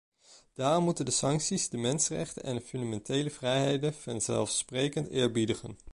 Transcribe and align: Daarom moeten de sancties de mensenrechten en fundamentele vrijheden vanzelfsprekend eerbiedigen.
Daarom 0.53 0.83
moeten 0.83 1.05
de 1.05 1.11
sancties 1.11 1.69
de 1.69 1.77
mensenrechten 1.77 2.43
en 2.43 2.61
fundamentele 2.61 3.29
vrijheden 3.29 3.93
vanzelfsprekend 3.93 5.07
eerbiedigen. 5.07 5.77